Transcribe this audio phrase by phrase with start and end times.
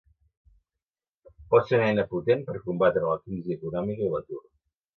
[1.51, 4.45] Pot ser una eina potent per combatre la crisi econòmica i l'atur.